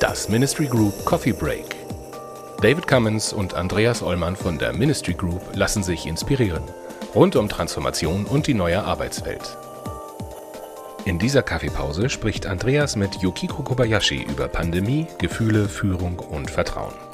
[0.00, 1.76] Das Ministry Group Coffee Break.
[2.62, 6.62] David Cummins und Andreas Ollmann von der Ministry Group lassen sich inspirieren.
[7.14, 9.56] Rund um Transformation und die neue Arbeitswelt.
[11.04, 17.05] In dieser Kaffeepause spricht Andreas mit Yukiko Kobayashi über Pandemie, Gefühle, Führung und Vertrauen.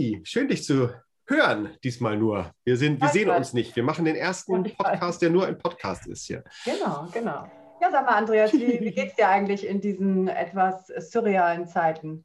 [0.00, 0.88] Yuki, schön dich zu
[1.26, 2.54] hören, diesmal nur.
[2.64, 3.76] Wir, sind, wir sehen uns nicht.
[3.76, 6.42] Wir machen den ersten Podcast, der nur ein Podcast ist hier.
[6.64, 7.50] Genau, genau.
[7.82, 12.24] Ja, sag mal, Andreas, wie, wie geht es dir eigentlich in diesen etwas surrealen Zeiten?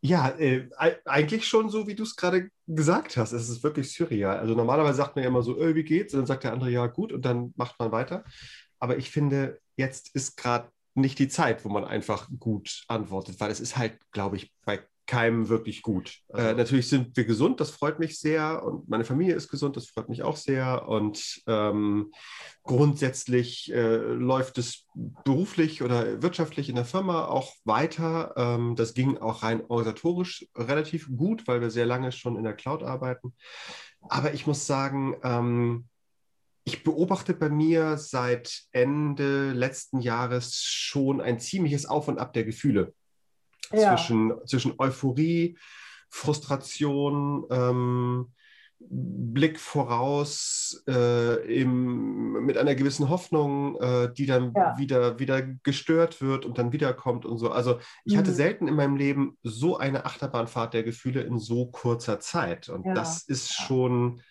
[0.00, 0.68] Ja, äh,
[1.04, 3.30] eigentlich schon so, wie du es gerade gesagt hast.
[3.30, 4.38] Es ist wirklich surreal.
[4.38, 6.12] Also normalerweise sagt man ja immer so, äh, wie geht's?
[6.12, 8.24] Und dann sagt der andere, ja, gut, und dann macht man weiter.
[8.80, 13.52] Aber ich finde, jetzt ist gerade nicht die Zeit, wo man einfach gut antwortet, weil
[13.52, 16.20] es ist halt, glaube ich, bei keinem wirklich gut.
[16.28, 16.48] Äh, also.
[16.48, 18.62] Äh, natürlich sind wir gesund, das freut mich sehr.
[18.62, 20.88] Und meine Familie ist gesund, das freut mich auch sehr.
[20.88, 22.12] Und ähm,
[22.62, 28.34] grundsätzlich äh, läuft es beruflich oder wirtschaftlich in der Firma auch weiter.
[28.36, 32.54] Ähm, das ging auch rein organisatorisch relativ gut, weil wir sehr lange schon in der
[32.54, 33.34] Cloud arbeiten.
[34.02, 35.88] Aber ich muss sagen, ähm,
[36.64, 42.44] ich beobachte bei mir seit Ende letzten Jahres schon ein ziemliches Auf und Ab der
[42.44, 42.92] Gefühle
[43.72, 43.96] ja.
[43.96, 45.58] zwischen, zwischen Euphorie,
[46.10, 48.32] Frustration, ähm,
[48.80, 54.78] Blick voraus äh, im, mit einer gewissen Hoffnung, äh, die dann ja.
[54.78, 57.50] wieder, wieder gestört wird und dann wiederkommt und so.
[57.50, 58.18] Also ich mhm.
[58.18, 62.68] hatte selten in meinem Leben so eine Achterbahnfahrt der Gefühle in so kurzer Zeit.
[62.68, 62.94] Und ja.
[62.94, 64.22] das ist schon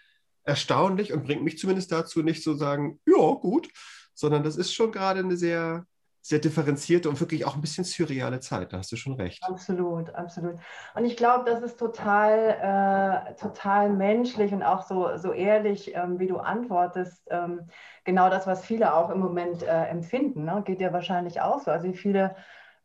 [0.43, 3.67] erstaunlich und bringt mich zumindest dazu, nicht zu sagen, ja, gut,
[4.13, 5.85] sondern das ist schon gerade eine sehr,
[6.27, 8.73] sehr differenzierte und wirklich auch ein bisschen surreale Zeit.
[8.73, 9.41] Da hast du schon recht.
[9.43, 10.55] Absolut, absolut.
[10.93, 16.19] Und ich glaube, das ist total, äh, total menschlich und auch so, so ehrlich, ähm,
[16.19, 17.25] wie du antwortest.
[17.31, 17.67] Ähm,
[18.03, 20.43] genau das, was viele auch im Moment äh, empfinden.
[20.43, 20.63] Ne?
[20.65, 21.71] Geht ja wahrscheinlich auch so.
[21.71, 22.35] Also viele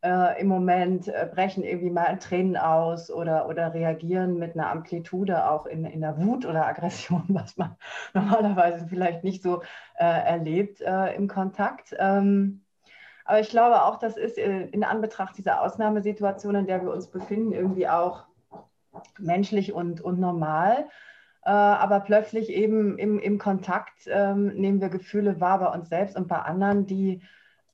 [0.03, 5.49] äh, im Moment äh, brechen irgendwie mal Tränen aus oder, oder reagieren mit einer Amplitude
[5.49, 7.77] auch in, in der Wut oder Aggression, was man
[8.15, 9.63] normalerweise vielleicht nicht so
[9.97, 11.95] äh, erlebt äh, im Kontakt.
[11.99, 12.62] Ähm,
[13.33, 17.53] aber ich glaube auch, das ist in Anbetracht dieser Ausnahmesituation, in der wir uns befinden,
[17.53, 18.27] irgendwie auch
[19.19, 20.87] menschlich und, und normal.
[21.43, 26.15] Äh, aber plötzlich eben im, im Kontakt ähm, nehmen wir Gefühle wahr bei uns selbst
[26.15, 27.23] und bei anderen, die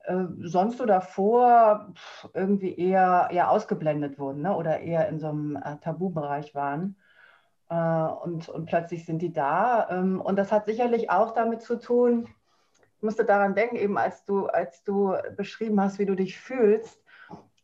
[0.04, 1.92] äh, sonst oder vor
[2.34, 4.54] irgendwie eher, eher ausgeblendet wurden ne?
[4.54, 6.94] oder eher in so einem äh, Tabubereich waren.
[7.68, 9.88] Äh, und, und plötzlich sind die da.
[9.90, 12.28] Ähm, und das hat sicherlich auch damit zu tun,
[13.02, 17.00] musste daran denken, eben als du, als du beschrieben hast, wie du dich fühlst,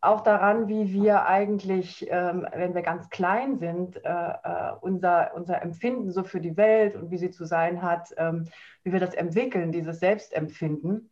[0.04, 5.62] auch daran, wie wir eigentlich, ähm, wenn wir ganz klein sind, äh, äh, unser, unser
[5.62, 8.46] Empfinden so für die Welt und wie sie zu sein hat, ähm,
[8.82, 11.10] wie wir das entwickeln, dieses Selbstempfinden.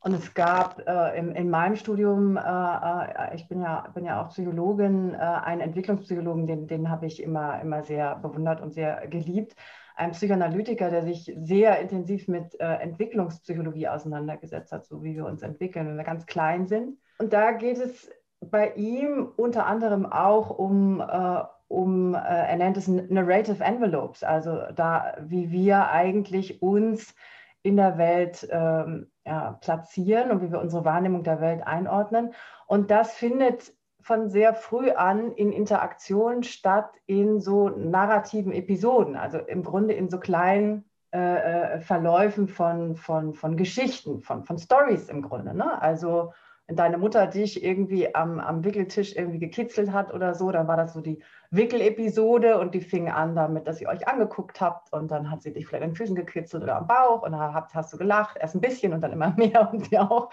[0.00, 4.22] Und es gab äh, in, in, meinem Studium, äh, äh, ich bin ja, bin ja
[4.22, 9.06] auch Psychologin, äh, einen Entwicklungspsychologen, den, den habe ich immer, immer sehr bewundert und sehr
[9.06, 9.56] geliebt
[9.94, 15.42] ein Psychoanalytiker, der sich sehr intensiv mit äh, Entwicklungspsychologie auseinandergesetzt hat, so wie wir uns
[15.42, 16.98] entwickeln, wenn wir ganz klein sind.
[17.18, 18.10] Und da geht es
[18.40, 24.62] bei ihm unter anderem auch um, äh, um äh, er nennt es Narrative Envelopes, also
[24.74, 27.14] da, wie wir eigentlich uns
[27.62, 32.34] in der Welt ähm, ja, platzieren und wie wir unsere Wahrnehmung der Welt einordnen.
[32.66, 33.72] Und das findet
[34.04, 40.10] von sehr früh an in Interaktion statt in so narrativen Episoden, also im Grunde in
[40.10, 45.54] so kleinen äh, äh Verläufen von, von, von Geschichten, von, von Stories im Grunde.
[45.54, 45.80] Ne?
[45.80, 46.32] Also
[46.66, 50.78] wenn deine Mutter dich irgendwie am, am Wickeltisch irgendwie gekitzelt hat oder so, dann war
[50.78, 55.10] das so die Wickelepisode und die fing an damit, dass ihr euch angeguckt habt und
[55.10, 57.74] dann hat sie dich vielleicht an den Füßen gekitzelt oder am Bauch und dann hast,
[57.74, 60.24] hast du gelacht, erst ein bisschen und dann immer mehr und sie auch.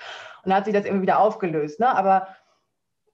[0.43, 1.81] Und dann hat sich das immer wieder aufgelöst.
[1.81, 1.93] Ne?
[1.93, 2.27] Aber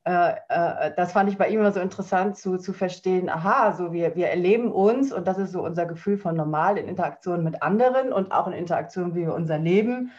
[0.07, 4.27] das fand ich bei ihm immer so interessant zu, zu verstehen, aha, so wir, wir
[4.27, 8.31] erleben uns und das ist so unser Gefühl von normal in Interaktion mit anderen und
[8.31, 10.11] auch in Interaktion, wie wir unser Leben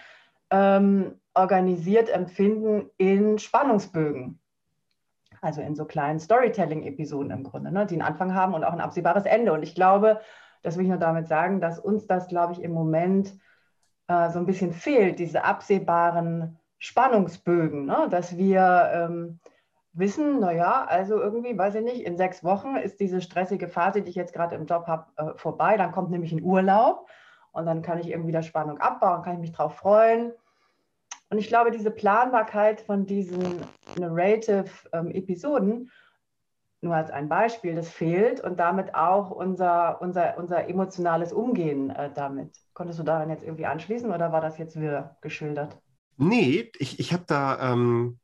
[0.51, 4.39] ähm, organisiert empfinden in Spannungsbögen.
[5.41, 8.81] Also in so kleinen Storytelling-Episoden im Grunde, ne, die einen Anfang haben und auch ein
[8.81, 9.53] absehbares Ende.
[9.53, 10.21] Und ich glaube,
[10.63, 13.33] das will ich nur damit sagen, dass uns das, glaube ich, im Moment
[14.09, 18.09] äh, so ein bisschen fehlt, diese absehbaren Spannungsbögen, ne?
[18.11, 19.41] dass wir ähm,
[19.99, 24.11] wissen, naja, also irgendwie, weiß ich nicht, in sechs Wochen ist diese stressige Phase, die
[24.11, 25.77] ich jetzt gerade im Job habe, äh, vorbei.
[25.77, 27.09] Dann kommt nämlich ein Urlaub
[27.53, 30.33] und dann kann ich irgendwie der Spannung abbauen, kann ich mich drauf freuen.
[31.31, 33.61] Und ich glaube, diese Planbarkeit von diesen
[33.99, 35.91] Narrative-Episoden, ähm,
[36.81, 42.11] nur als ein Beispiel, das fehlt und damit auch unser, unser, unser emotionales Umgehen äh,
[42.15, 42.55] damit.
[42.73, 45.77] Konntest du daran jetzt irgendwie anschließen oder war das jetzt wieder geschildert?
[46.17, 48.19] Nee, ich, ich habe da, ähm,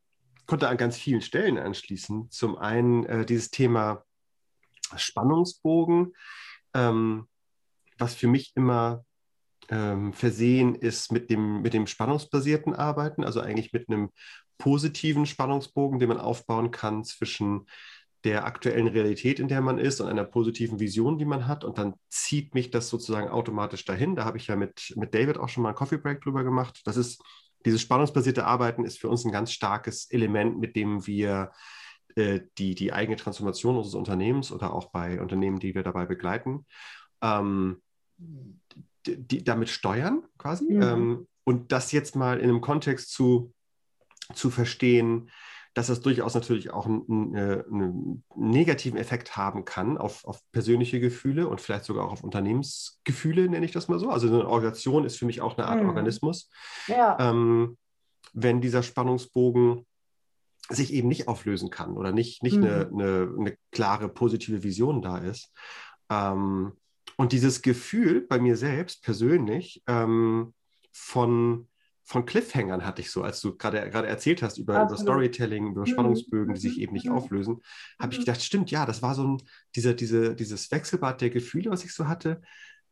[0.46, 2.30] konnte an ganz vielen Stellen anschließen.
[2.30, 4.04] Zum einen äh, dieses Thema
[4.96, 6.14] Spannungsbogen,
[6.74, 7.28] ähm,
[7.98, 9.04] was für mich immer
[9.70, 14.10] ähm, versehen ist mit dem, mit dem spannungsbasierten Arbeiten, also eigentlich mit einem
[14.58, 17.66] positiven Spannungsbogen, den man aufbauen kann zwischen
[18.24, 21.62] der aktuellen Realität, in der man ist und einer positiven Vision, die man hat.
[21.62, 24.16] Und dann zieht mich das sozusagen automatisch dahin.
[24.16, 26.80] Da habe ich ja mit, mit David auch schon mal einen Coffee Break drüber gemacht.
[26.86, 27.22] Das ist,
[27.64, 31.52] dieses spannungsbasierte Arbeiten ist für uns ein ganz starkes Element, mit dem wir
[32.16, 36.66] äh, die, die eigene Transformation unseres Unternehmens oder auch bei Unternehmen, die wir dabei begleiten,
[37.22, 37.82] ähm,
[39.06, 40.72] die, damit steuern quasi.
[40.72, 40.82] Mhm.
[40.82, 43.52] Ähm, und das jetzt mal in einem Kontext zu,
[44.34, 45.30] zu verstehen,
[45.74, 51.00] dass das durchaus natürlich auch einen, äh, einen, negativen Effekt haben kann auf, auf, persönliche
[51.00, 54.10] Gefühle und vielleicht sogar auch auf Unternehmensgefühle, nenne ich das mal so.
[54.10, 55.88] Also eine Organisation ist für mich auch eine Art mhm.
[55.88, 56.48] Organismus.
[56.86, 57.18] Ja.
[57.18, 57.76] Ähm,
[58.32, 59.84] wenn dieser Spannungsbogen
[60.70, 62.64] sich eben nicht auflösen kann oder nicht, nicht mhm.
[62.64, 65.52] eine, eine, eine, klare positive Vision da ist.
[66.08, 66.72] Ähm,
[67.16, 70.54] und dieses Gefühl bei mir selbst persönlich ähm,
[70.92, 71.68] von,
[72.04, 75.86] von Cliffhangern hatte ich so, als du gerade erzählt hast über, über Storytelling, über mhm.
[75.86, 77.12] Spannungsbögen, die sich eben nicht mhm.
[77.12, 77.62] auflösen,
[77.98, 78.24] habe ich mhm.
[78.24, 79.42] gedacht, stimmt, ja, das war so ein,
[79.74, 82.42] dieser, diese, dieses Wechselbad der Gefühle, was ich so hatte,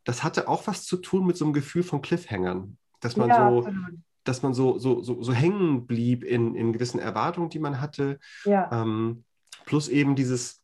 [0.05, 3.51] das hatte auch was zu tun mit so einem Gefühl von Cliffhangern, dass man ja,
[3.51, 3.99] so, absolut.
[4.25, 8.19] dass man so, so, so, so hängen blieb in, in gewissen Erwartungen, die man hatte,
[8.45, 8.71] ja.
[8.73, 9.25] ähm,
[9.67, 10.63] plus eben dieses,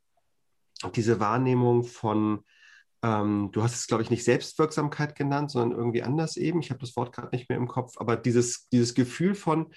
[0.95, 2.45] diese Wahrnehmung von,
[3.03, 6.61] ähm, du hast es, glaube ich, nicht Selbstwirksamkeit genannt, sondern irgendwie anders eben.
[6.61, 9.73] Ich habe das Wort gerade nicht mehr im Kopf, aber dieses, dieses Gefühl von,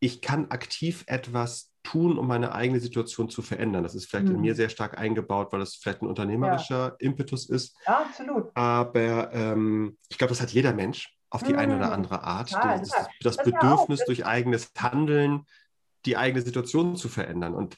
[0.00, 3.82] ich kann aktiv etwas tun, um meine eigene Situation zu verändern.
[3.82, 4.36] Das ist vielleicht mhm.
[4.36, 4.56] in mir mhm.
[4.56, 6.96] sehr stark eingebaut, weil das vielleicht ein unternehmerischer ja.
[6.98, 7.76] Impetus ist.
[7.86, 8.50] Ja, absolut.
[8.54, 11.58] Aber ähm, ich glaube, das hat jeder Mensch auf die mhm.
[11.58, 11.92] eine oder mhm.
[11.92, 12.50] andere Art.
[12.50, 15.46] Ja, das, das, das, das Bedürfnis ja durch eigenes Handeln,
[16.04, 17.54] die eigene Situation zu verändern.
[17.54, 17.76] Und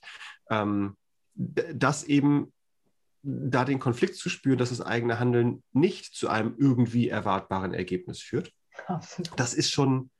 [0.50, 0.96] ähm,
[1.34, 2.52] das eben
[3.24, 8.20] da den Konflikt zu spüren, dass das eigene Handeln nicht zu einem irgendwie erwartbaren Ergebnis
[8.20, 8.52] führt.
[8.86, 9.38] Absolut.
[9.38, 10.10] Das ist schon,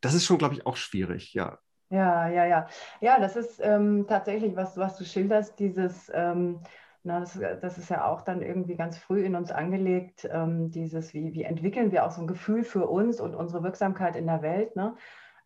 [0.00, 1.58] das ist schon, glaube ich, auch schwierig, ja.
[1.90, 2.66] Ja, ja, ja.
[3.00, 6.60] Ja, das ist ähm, tatsächlich, was, was du schilderst, dieses, ähm,
[7.04, 11.14] na, das, das ist ja auch dann irgendwie ganz früh in uns angelegt, ähm, dieses,
[11.14, 14.42] wie, wie entwickeln wir auch so ein Gefühl für uns und unsere Wirksamkeit in der
[14.42, 14.74] Welt.
[14.74, 14.96] Ne?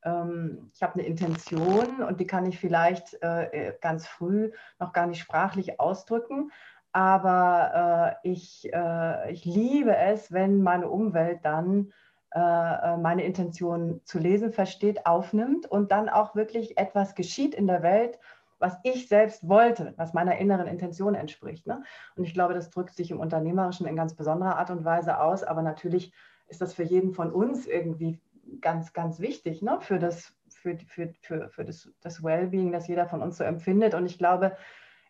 [0.02, 4.94] Ähm, ich habe eine Intention und die kann ich vielleicht äh, äh, ganz früh noch
[4.94, 6.50] gar nicht sprachlich ausdrücken,
[6.92, 11.92] aber äh, ich, äh, ich liebe es, wenn meine Umwelt dann
[12.32, 17.66] äh, äh, meine Intention zu lesen versteht, aufnimmt und dann auch wirklich etwas geschieht in
[17.66, 18.20] der Welt,
[18.60, 21.66] was ich selbst wollte, was meiner inneren Intention entspricht.
[21.66, 21.82] Ne?
[22.14, 25.42] Und ich glaube, das drückt sich im Unternehmerischen in ganz besonderer Art und Weise aus,
[25.42, 26.12] aber natürlich
[26.46, 28.20] ist das für jeden von uns irgendwie
[28.60, 29.78] ganz, ganz wichtig ne?
[29.80, 33.94] für das, für, für, für, für das, das Wellbeing, das jeder von uns so empfindet.
[33.94, 34.56] Und ich glaube,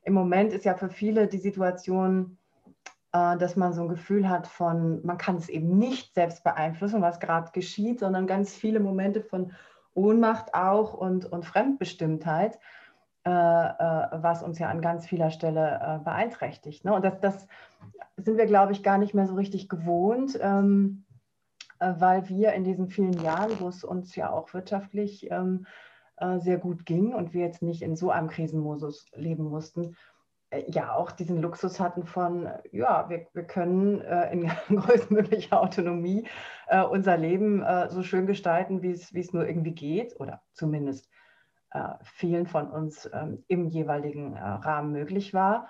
[0.03, 2.39] im Moment ist ja für viele die Situation,
[3.13, 7.03] äh, dass man so ein Gefühl hat von, man kann es eben nicht selbst beeinflussen,
[7.03, 9.53] was gerade geschieht, sondern ganz viele Momente von
[9.95, 12.59] Ohnmacht auch und, und Fremdbestimmtheit,
[13.25, 16.85] äh, äh, was uns ja an ganz vieler Stelle beeinträchtigt.
[16.85, 16.95] Ne?
[16.95, 17.49] Und das, das
[18.17, 21.05] sind wir, glaube ich, gar nicht mehr so richtig gewohnt, ähm,
[21.79, 25.90] weil wir in diesen vielen Jahren, wo es uns ja auch wirtschaftlich ähm, äh,
[26.39, 29.97] sehr gut ging und wir jetzt nicht in so einem Krisenmodus leben mussten,
[30.51, 36.27] äh, ja auch diesen Luxus hatten von, ja, wir, wir können äh, in größtmöglicher Autonomie
[36.67, 41.09] äh, unser Leben äh, so schön gestalten, wie es nur irgendwie geht oder zumindest
[41.71, 45.69] äh, vielen von uns ähm, im jeweiligen Rahmen möglich war.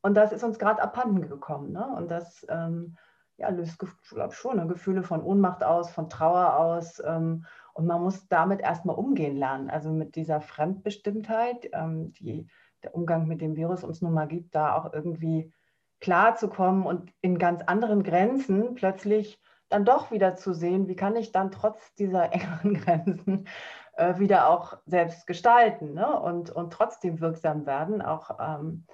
[0.00, 1.72] Und das ist uns gerade abhanden gekommen.
[1.72, 1.86] Ne?
[1.96, 2.96] Und das ähm,
[3.36, 4.66] ja, löst, glaube ich, schon ne?
[4.66, 7.02] Gefühle von Ohnmacht aus, von Trauer aus.
[7.04, 7.44] Ähm,
[7.74, 9.70] und man muss damit erstmal umgehen lernen.
[9.70, 12.48] Also mit dieser Fremdbestimmtheit, ähm, die
[12.82, 15.52] der Umgang mit dem Virus uns nun mal gibt, da auch irgendwie
[16.00, 20.96] klar zu kommen und in ganz anderen Grenzen plötzlich dann doch wieder zu sehen, wie
[20.96, 23.48] kann ich dann trotz dieser engeren Grenzen
[23.96, 26.20] äh, wieder auch selbst gestalten ne?
[26.20, 28.84] und, und trotzdem wirksam werden, auch ähm,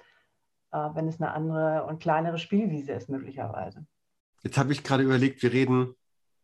[0.71, 3.87] äh, wenn es eine andere und kleinere Spielwiese ist möglicherweise.
[4.43, 5.95] Jetzt habe ich gerade überlegt, wir reden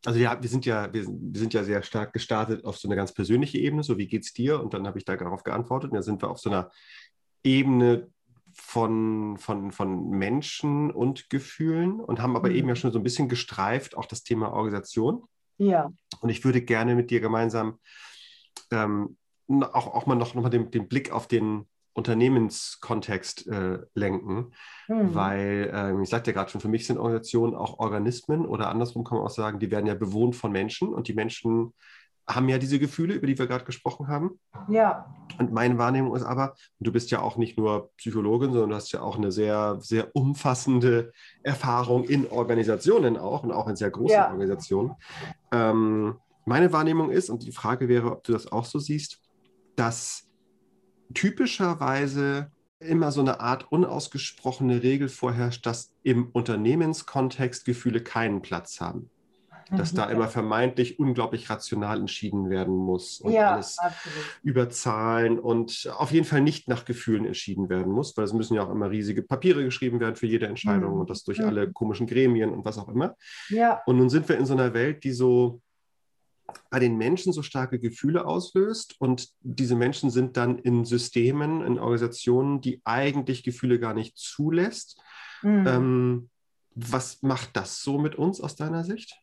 [0.04, 2.96] also ja, wir sind ja, wir, wir, sind ja sehr stark gestartet auf so eine
[2.96, 4.60] ganz persönliche Ebene, so wie geht's dir?
[4.60, 5.90] Und dann habe ich darauf geantwortet.
[5.90, 6.70] Und da sind wir auf so einer
[7.42, 8.08] Ebene
[8.52, 12.54] von, von, von Menschen und Gefühlen und haben aber mhm.
[12.54, 15.24] eben ja schon so ein bisschen gestreift, auch das Thema Organisation.
[15.58, 15.90] Ja.
[16.20, 17.78] Und ich würde gerne mit dir gemeinsam
[18.70, 19.16] ähm,
[19.48, 24.52] auch, auch mal noch, noch mal den, den Blick auf den Unternehmenskontext äh, lenken,
[24.88, 25.14] mhm.
[25.14, 29.04] weil ähm, ich sagte ja gerade schon, für mich sind Organisationen auch Organismen oder andersrum
[29.04, 31.72] kann man auch sagen, die werden ja bewohnt von Menschen und die Menschen
[32.26, 34.40] haben ja diese Gefühle, über die wir gerade gesprochen haben.
[34.68, 35.14] Ja.
[35.38, 38.92] Und meine Wahrnehmung ist aber, du bist ja auch nicht nur Psychologin, sondern du hast
[38.92, 44.16] ja auch eine sehr, sehr umfassende Erfahrung in Organisationen auch und auch in sehr großen
[44.16, 44.30] ja.
[44.30, 44.92] Organisationen.
[45.52, 49.20] Ähm, meine Wahrnehmung ist, und die Frage wäre, ob du das auch so siehst,
[49.76, 50.23] dass
[51.12, 59.10] typischerweise immer so eine Art unausgesprochene Regel vorherrscht, dass im Unternehmenskontext Gefühle keinen Platz haben
[59.70, 64.18] dass da immer vermeintlich unglaublich rational entschieden werden muss und ja, alles absolut.
[64.42, 68.54] über Zahlen und auf jeden Fall nicht nach Gefühlen entschieden werden muss, weil es müssen
[68.54, 71.00] ja auch immer riesige Papiere geschrieben werden für jede Entscheidung mhm.
[71.00, 71.46] und das durch mhm.
[71.46, 73.14] alle komischen Gremien und was auch immer.
[73.48, 73.82] Ja.
[73.86, 75.60] Und nun sind wir in so einer Welt, die so
[76.70, 81.78] bei den Menschen so starke Gefühle auslöst und diese Menschen sind dann in Systemen, in
[81.78, 85.00] Organisationen, die eigentlich Gefühle gar nicht zulässt.
[85.42, 85.66] Mhm.
[85.66, 86.30] Ähm,
[86.74, 89.20] was macht das so mit uns aus deiner Sicht?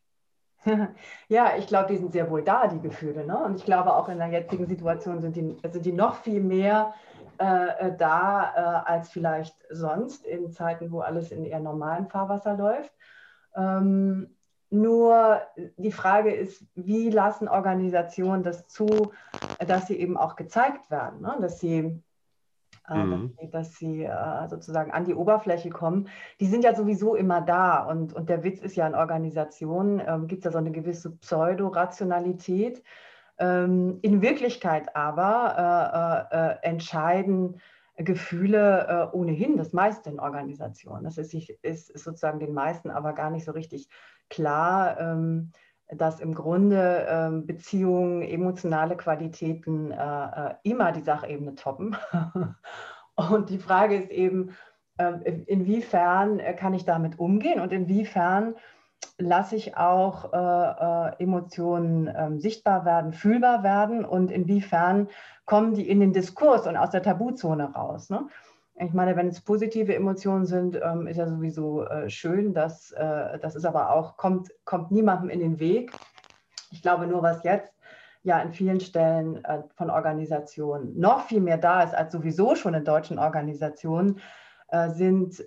[1.28, 3.26] Ja, ich glaube, die sind sehr wohl da, die Gefühle.
[3.26, 3.36] Ne?
[3.44, 6.94] Und ich glaube, auch in der jetzigen Situation sind die, sind die noch viel mehr
[7.40, 12.56] äh, äh, da äh, als vielleicht sonst in Zeiten, wo alles in eher normalen Fahrwasser
[12.56, 12.94] läuft.
[13.56, 14.36] Ähm,
[14.72, 15.42] nur
[15.78, 19.12] die Frage ist, wie lassen Organisationen das zu,
[19.60, 21.38] dass sie eben auch gezeigt werden, ne?
[21.42, 22.02] dass sie
[22.90, 23.36] äh, mhm.
[23.52, 26.08] dass sie, dass sie sozusagen an die Oberfläche kommen,
[26.40, 27.84] die sind ja sowieso immer da.
[27.84, 31.12] Und, und der Witz ist ja in Organisationen, ähm, gibt es ja so eine gewisse
[31.12, 32.84] Pseudo-Rationalität.
[33.38, 37.60] Ähm, in Wirklichkeit aber äh, äh, entscheiden
[37.98, 41.04] Gefühle äh, ohnehin das meiste in Organisationen.
[41.04, 43.90] Das ist, ist, ist, sozusagen den meisten aber gar nicht so richtig
[44.32, 45.00] klar.
[45.00, 45.52] Ähm,
[45.92, 51.98] dass im Grunde ähm, Beziehungen, emotionale Qualitäten äh, äh, immer die Sachebene toppen.
[53.16, 54.56] und die Frage ist eben,
[54.98, 55.12] äh,
[55.48, 58.56] inwiefern äh, kann ich damit umgehen und inwiefern
[59.18, 65.10] lasse ich auch äh, äh, Emotionen ähm, sichtbar werden, fühlbar werden und inwiefern
[65.46, 68.10] kommen die in den Diskurs und aus der Tabuzone raus.
[68.10, 68.28] Ne?
[68.76, 72.54] Ich meine, wenn es positive Emotionen sind, ähm, ist ja sowieso äh, schön.
[72.54, 75.92] Das, äh, das ist aber auch, kommt, kommt niemandem in den Weg.
[76.72, 77.74] Ich glaube nur, was jetzt
[78.24, 82.74] ja in vielen Stellen äh, von Organisationen noch viel mehr da ist als sowieso schon
[82.74, 84.20] in deutschen Organisationen,
[84.96, 85.44] sind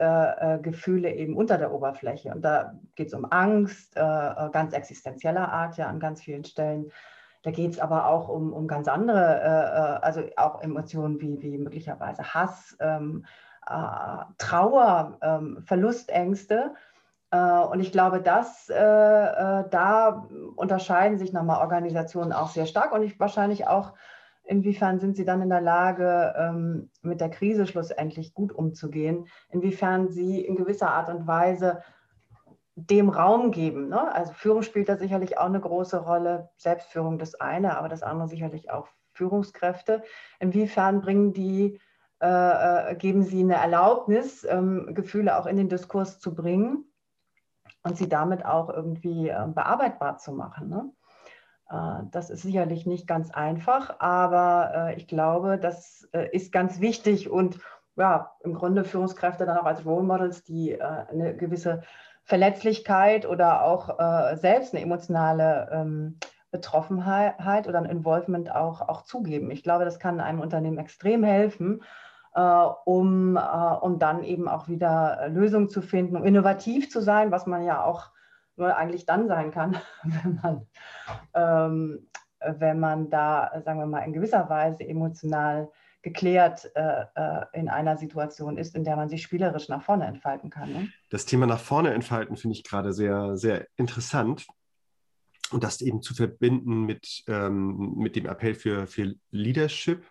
[0.60, 2.34] Gefühle eben unter der Oberfläche.
[2.34, 6.92] Und da geht es um Angst, ganz existenzieller Art, ja, an ganz vielen Stellen
[7.44, 11.40] da geht es aber auch um, um ganz andere, äh, äh, also auch Emotionen wie,
[11.42, 13.26] wie möglicherweise Hass, ähm,
[13.66, 16.74] äh, Trauer, ähm, Verlustängste.
[17.30, 22.92] Äh, und ich glaube, dass äh, äh, da unterscheiden sich nochmal Organisationen auch sehr stark
[22.92, 23.92] und ich wahrscheinlich auch,
[24.44, 30.08] inwiefern sind sie dann in der Lage, ähm, mit der Krise schlussendlich gut umzugehen, inwiefern
[30.08, 31.82] sie in gewisser Art und Weise
[32.76, 33.88] dem Raum geben.
[33.88, 34.12] Ne?
[34.12, 36.50] Also Führung spielt da sicherlich auch eine große Rolle.
[36.56, 40.02] Selbstführung das eine, aber das andere sicherlich auch Führungskräfte.
[40.40, 41.80] Inwiefern bringen die,
[42.20, 46.84] äh, äh, geben sie eine Erlaubnis, ähm, Gefühle auch in den Diskurs zu bringen
[47.84, 50.68] und sie damit auch irgendwie äh, bearbeitbar zu machen.
[50.68, 50.90] Ne?
[51.70, 57.30] Äh, das ist sicherlich nicht ganz einfach, aber äh, ich glaube, das ist ganz wichtig
[57.30, 57.58] und
[57.96, 61.84] ja, im Grunde Führungskräfte dann auch als Role Models, die eine gewisse
[62.24, 66.18] Verletzlichkeit oder auch äh, selbst eine emotionale ähm,
[66.50, 69.50] Betroffenheit oder ein Involvement auch, auch zugeben.
[69.50, 71.82] Ich glaube, das kann einem Unternehmen extrem helfen,
[72.34, 72.40] äh,
[72.84, 77.46] um, äh, um dann eben auch wieder Lösungen zu finden, um innovativ zu sein, was
[77.46, 78.10] man ja auch
[78.56, 80.66] nur eigentlich dann sein kann, wenn man,
[81.34, 82.06] ähm,
[82.40, 85.70] wenn man da, sagen wir mal, in gewisser Weise emotional
[86.04, 90.50] geklärt äh, äh, in einer Situation ist, in der man sich spielerisch nach vorne entfalten
[90.50, 90.70] kann.
[90.70, 90.92] Ne?
[91.08, 94.46] Das Thema nach vorne entfalten finde ich gerade sehr, sehr interessant.
[95.50, 100.04] Und das eben zu verbinden mit, ähm, mit dem Appell für, für Leadership,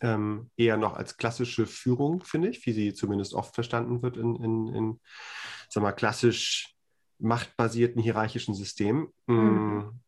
[0.00, 4.36] ähm, eher noch als klassische Führung, finde ich, wie sie zumindest oft verstanden wird in,
[4.36, 5.00] in, in
[5.68, 6.74] sag mal, klassisch
[7.18, 9.08] machtbasierten hierarchischen Systemen.
[9.26, 10.00] Mhm.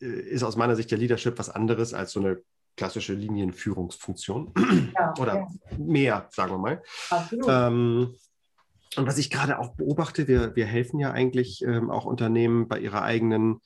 [0.00, 2.42] Äh, ist aus meiner Sicht der Leadership was anderes als so eine
[2.80, 4.54] klassische Linienführungsfunktion
[4.94, 5.48] ja, oder ja.
[5.76, 6.82] mehr, sagen wir mal.
[7.46, 8.14] Ähm,
[8.96, 12.78] und was ich gerade auch beobachte, wir, wir helfen ja eigentlich ähm, auch Unternehmen bei
[12.78, 13.60] ihrer eigenen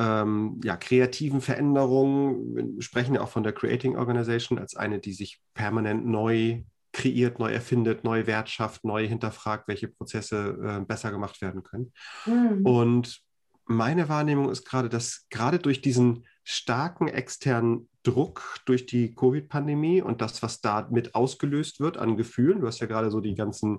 [0.00, 2.56] ähm, ja, kreativen Veränderungen.
[2.56, 7.38] Wir sprechen ja auch von der Creating Organization als eine, die sich permanent neu kreiert,
[7.38, 11.92] neu erfindet, neu Wert schafft, neu hinterfragt, welche Prozesse äh, besser gemacht werden können.
[12.26, 12.66] Mhm.
[12.66, 13.22] Und
[13.66, 20.20] meine Wahrnehmung ist gerade, dass gerade durch diesen starken externen Druck durch die Covid-Pandemie und
[20.20, 22.60] das, was damit ausgelöst wird an Gefühlen.
[22.60, 23.78] Du hast ja gerade so die ganzen,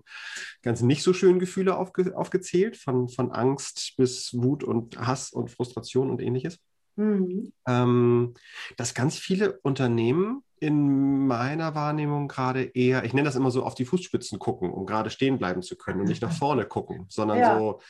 [0.61, 5.51] ganzen nicht so schönen Gefühle aufge, aufgezählt, von, von Angst bis Wut und Hass und
[5.51, 6.59] Frustration und ähnliches.
[6.95, 7.51] Mhm.
[7.67, 8.33] Ähm,
[8.77, 13.75] dass ganz viele Unternehmen in meiner Wahrnehmung gerade eher, ich nenne das immer so, auf
[13.75, 17.39] die Fußspitzen gucken, um gerade stehen bleiben zu können und nicht nach vorne gucken, sondern
[17.39, 17.57] ja.
[17.57, 17.81] so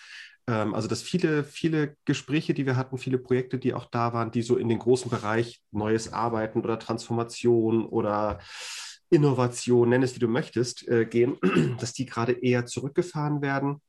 [0.51, 4.41] also dass viele, viele Gespräche, die wir hatten, viele Projekte, die auch da waren, die
[4.41, 8.39] so in den großen Bereich neues Arbeiten oder Transformation oder
[9.09, 11.37] Innovation, nenn es wie du möchtest, äh, gehen,
[11.79, 13.81] dass die gerade eher zurückgefahren werden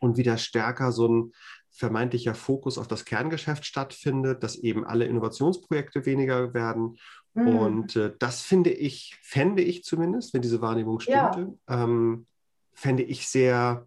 [0.00, 1.32] und wieder stärker so ein
[1.70, 6.96] vermeintlicher Fokus auf das Kerngeschäft stattfindet, dass eben alle Innovationsprojekte weniger werden.
[7.34, 7.48] Mhm.
[7.48, 11.84] Und äh, das finde ich, fände ich zumindest, wenn diese Wahrnehmung stimmte, ja.
[11.84, 12.26] ähm,
[12.72, 13.86] fände ich sehr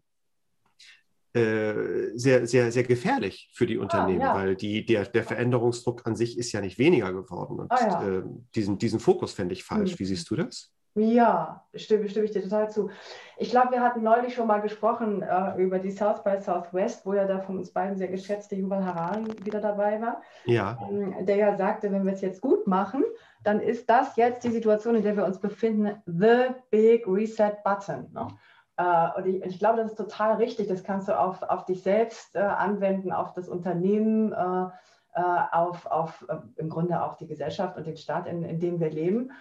[1.33, 4.35] äh, sehr, sehr, sehr gefährlich für die ah, Unternehmen, ah, ja.
[4.35, 7.59] weil die, der, der Veränderungsdruck an sich ist ja nicht weniger geworden.
[7.59, 8.17] Und ah, ja.
[8.17, 8.23] äh,
[8.55, 9.91] diesen, diesen Fokus fände ich falsch.
[9.91, 9.99] Hm.
[9.99, 10.71] Wie siehst du das?
[10.95, 12.89] Ja, stimme, stimme ich dir total zu.
[13.37, 17.13] Ich glaube, wir hatten neulich schon mal gesprochen äh, über die South by Southwest, wo
[17.13, 20.21] ja da von uns beiden sehr geschätzte Yuval Harari wieder dabei war.
[20.45, 20.77] Ja.
[20.89, 23.03] Ähm, der ja sagte, wenn wir es jetzt gut machen,
[23.43, 28.11] dann ist das jetzt die Situation, in der wir uns befinden, the big reset button.
[28.11, 28.27] Ne?
[28.79, 30.67] Äh, und ich, ich, glaube, das ist total richtig.
[30.67, 34.67] Das kannst du auf, auf dich selbst äh, anwenden, auf das Unternehmen, äh,
[35.15, 38.79] äh auf, auf äh, im Grunde auch die Gesellschaft und den Staat, in, in dem
[38.79, 39.31] wir leben.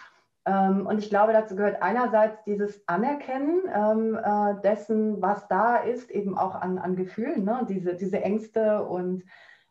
[0.45, 6.11] Ähm, und ich glaube, dazu gehört einerseits dieses Anerkennen ähm, äh, dessen, was da ist,
[6.11, 7.65] eben auch an, an Gefühlen, ne?
[7.69, 9.23] diese, diese Ängste und,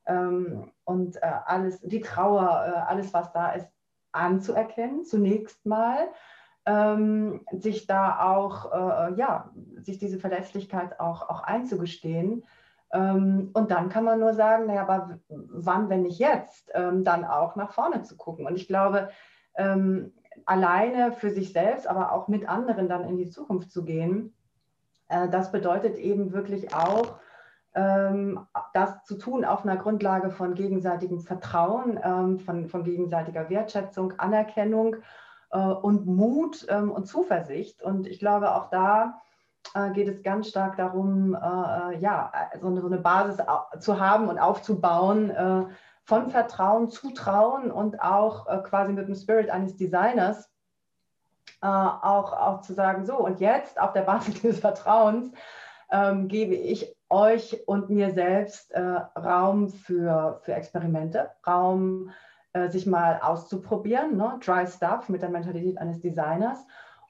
[0.06, 3.68] ähm, und alles, die Trauer, alles, was da ist,
[4.14, 6.08] anzuerkennen, zunächst mal
[6.68, 12.44] ähm, sich da auch, äh, ja, sich diese Verletzlichkeit auch, auch einzugestehen.
[12.92, 17.24] Ähm, und dann kann man nur sagen, naja, aber wann, wenn nicht jetzt, ähm, dann
[17.24, 18.46] auch nach vorne zu gucken.
[18.46, 19.10] Und ich glaube,
[19.56, 20.12] ähm,
[20.46, 24.34] alleine für sich selbst, aber auch mit anderen dann in die Zukunft zu gehen,
[25.08, 27.18] äh, das bedeutet eben wirklich auch,
[27.76, 34.20] ähm, das zu tun auf einer Grundlage von gegenseitigem Vertrauen, ähm, von, von gegenseitiger Wertschätzung,
[34.20, 34.98] Anerkennung
[35.56, 37.82] und Mut ähm, und Zuversicht.
[37.82, 39.22] Und ich glaube, auch da
[39.74, 43.44] äh, geht es ganz stark darum, äh, ja, so eine, Basis
[43.80, 45.32] zu haben und aufzubauen
[46.04, 50.50] von Vertrauen, Zutrauen und auch quasi mit dem Spirit eines Designers
[51.60, 55.32] auch, auch zu sagen, so und jetzt auf der Basis des Vertrauens
[55.92, 62.12] ähm, gebe ich euch und mir selbst äh, Raum für, für Experimente, Raum
[62.58, 64.40] äh, sich mal auszuprobieren, ne?
[64.44, 66.66] Dry Stuff mit der Mentalität eines Designers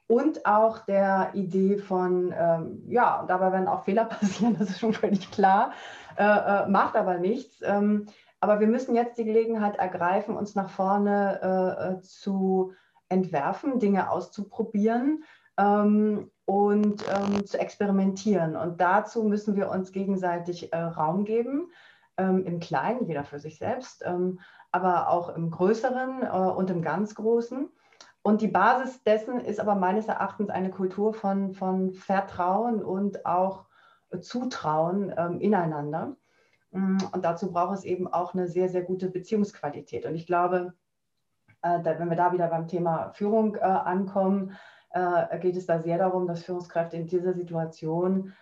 [0.06, 4.92] und auch der Idee von, ähm, ja, dabei werden auch Fehler passieren, das ist schon
[4.92, 5.72] völlig klar,
[6.16, 7.60] äh, äh, macht aber nichts.
[7.62, 8.06] Ähm,
[8.40, 12.72] aber wir müssen jetzt die Gelegenheit ergreifen, uns nach vorne äh, äh zu
[13.08, 15.24] entwerfen, Dinge auszuprobieren
[15.58, 18.54] ähm, und ähm, zu experimentieren.
[18.54, 21.70] Und dazu müssen wir uns gegenseitig Raum geben,
[22.18, 26.82] ähm, im Kleinen, jeder für sich selbst, ähm, aber auch im Größeren äh, und im
[26.82, 27.68] ganz Großen.
[28.22, 33.66] Und die Basis dessen ist aber meines Erachtens eine Kultur von, von Vertrauen und auch
[34.20, 36.16] Zutrauen ähm, ineinander.
[36.70, 40.06] Mm, und dazu braucht es eben auch eine sehr, sehr gute Beziehungsqualität.
[40.06, 40.74] Und ich glaube,
[41.62, 44.56] äh, da, wenn wir da wieder beim Thema Führung äh, ankommen,
[44.90, 48.34] äh, geht es da sehr darum, dass Führungskräfte in dieser Situation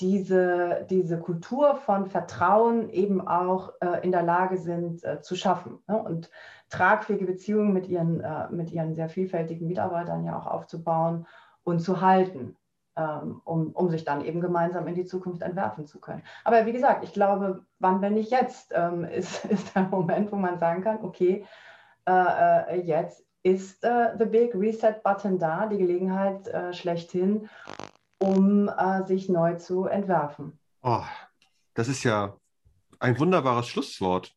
[0.00, 5.78] diese, diese Kultur von Vertrauen eben auch äh, in der Lage sind äh, zu schaffen
[5.86, 6.02] ne?
[6.02, 6.30] und
[6.70, 11.26] tragfähige Beziehungen mit ihren, äh, mit ihren sehr vielfältigen Mitarbeitern ja auch aufzubauen
[11.62, 12.56] und zu halten,
[12.96, 16.22] ähm, um, um sich dann eben gemeinsam in die Zukunft entwerfen zu können.
[16.44, 20.36] Aber wie gesagt, ich glaube, wann, wenn nicht jetzt, ähm, ist, ist der Moment, wo
[20.36, 21.44] man sagen kann, okay,
[22.06, 27.50] äh, äh, jetzt ist the Big Reset Button da, die Gelegenheit schlechthin,
[28.18, 30.58] um äh, sich neu zu entwerfen.
[30.82, 31.04] Oh,
[31.74, 32.36] das ist ja
[32.98, 34.34] ein wunderbares Schlusswort,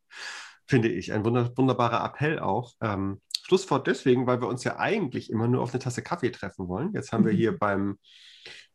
[0.65, 1.13] finde ich.
[1.13, 2.73] Ein wunder wunderbarer Appell auch.
[2.81, 6.67] Ähm, Schlusswort deswegen, weil wir uns ja eigentlich immer nur auf eine Tasse Kaffee treffen
[6.67, 6.91] wollen.
[6.93, 7.97] Jetzt haben wir hier beim,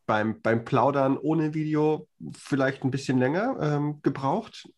[0.06, 4.68] beim, beim Plaudern ohne Video vielleicht ein bisschen länger ähm, gebraucht.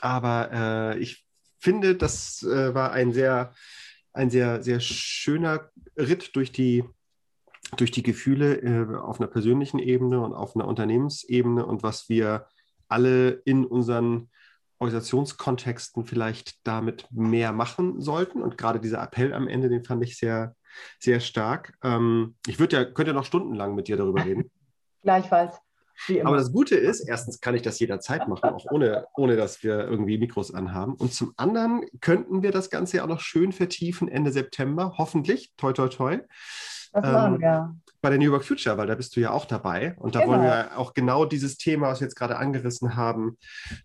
[0.00, 1.26] Aber äh, ich
[1.58, 3.52] finde, das äh, war ein sehr,
[4.14, 6.84] ein sehr, sehr schöner Ritt durch die
[7.76, 12.46] durch die Gefühle äh, auf einer persönlichen Ebene und auf einer Unternehmensebene und was wir
[12.88, 14.28] alle in unseren
[14.78, 18.42] Organisationskontexten vielleicht damit mehr machen sollten.
[18.42, 20.56] Und gerade dieser Appell am Ende, den fand ich sehr,
[20.98, 21.74] sehr stark.
[21.82, 24.50] Ähm, ich würde ja, könnte ja noch stundenlang mit dir darüber reden.
[25.02, 25.56] Gleichfalls.
[26.24, 29.86] Aber das Gute ist, erstens kann ich das jederzeit machen, auch ohne, ohne dass wir
[29.86, 30.94] irgendwie Mikros anhaben.
[30.94, 35.52] Und zum anderen könnten wir das Ganze ja auch noch schön vertiefen Ende September, hoffentlich.
[35.56, 36.18] Toi, toi, toi.
[36.92, 37.76] Das machen ähm, wir.
[38.00, 39.94] Bei der New York Future, weil da bist du ja auch dabei.
[39.98, 40.32] Und da genau.
[40.32, 43.38] wollen wir auch genau dieses Thema, was wir jetzt gerade angerissen haben,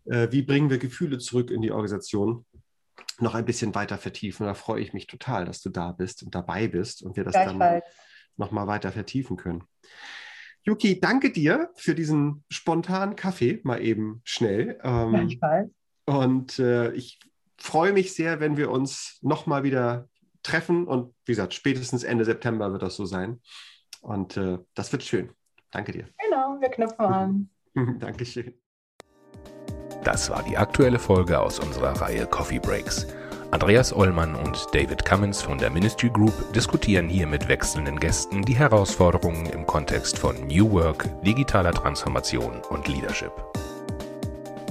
[0.05, 2.45] äh, wie bringen wir Gefühle zurück in die Organisation,
[3.19, 4.45] noch ein bisschen weiter vertiefen.
[4.45, 7.33] Da freue ich mich total, dass du da bist und dabei bist und wir das
[7.33, 7.81] dann
[8.37, 9.63] nochmal weiter vertiefen können.
[10.63, 14.79] Yuki, danke dir für diesen spontanen Kaffee, mal eben schnell.
[14.83, 15.39] Ähm,
[16.05, 17.19] und äh, ich
[17.57, 20.09] freue mich sehr, wenn wir uns nochmal wieder
[20.47, 20.87] treffen.
[20.87, 23.41] Und wie gesagt, spätestens Ende September wird das so sein.
[24.01, 25.31] Und äh, das wird schön.
[25.71, 26.05] Danke dir.
[26.23, 27.49] Genau, wir knüpfen an.
[27.99, 28.53] Dankeschön.
[30.03, 33.05] Das war die aktuelle Folge aus unserer Reihe Coffee Breaks.
[33.51, 38.55] Andreas Ollmann und David Cummins von der Ministry Group diskutieren hier mit wechselnden Gästen die
[38.55, 43.31] Herausforderungen im Kontext von New Work, digitaler Transformation und Leadership.